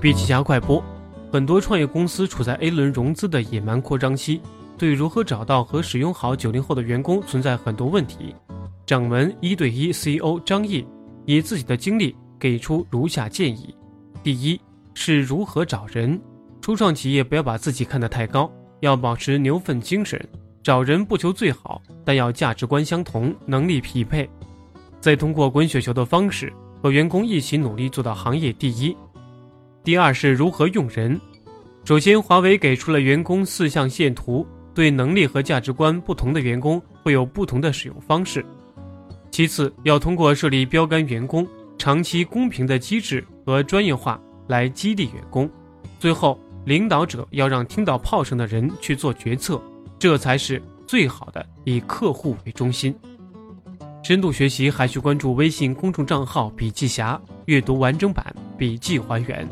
[0.00, 0.82] 比起加快播：
[1.30, 4.40] 很多创业公司处在 A 轮融资的野蛮扩张期，
[4.78, 8.34] 对如何找到和使用好九零后的员工存在很多问题。
[8.86, 10.86] 掌门一对一 CEO 张毅
[11.26, 13.74] 以自己的经历给出如下建议：
[14.22, 14.58] 第一
[14.94, 16.18] 是如何找人。
[16.62, 20.18] 初创企业不要把自己看得太高，要保持牛粪精神。
[20.62, 24.28] 找人不求最好，但要价值观相同，能力匹配。
[24.98, 26.50] 再通过滚雪球的方式
[26.82, 28.96] 和员工一起努力做到行业第一。
[29.82, 31.18] 第二是如何用人。
[31.84, 38.44] 首先，华为给出了员工四象限图，对能力和价值观不同的员工会有不同的使用方式。
[39.30, 41.46] 其次，要通过设立标杆员工、
[41.78, 45.48] 长期公平的机制和专业化来激励员工。
[45.98, 49.60] 最后，领导者要让听到炮声的人去做决策，
[49.98, 52.94] 这才是最好的以客户为中心。
[54.02, 59.48] 深度学习还需关注微信公众账号“笔记侠”，阅读完整版，笔记还原。